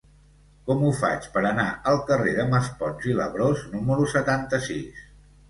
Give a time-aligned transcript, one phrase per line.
[0.69, 5.07] Com ho faig per anar al carrer de Maspons i Labrós número setanta-sis?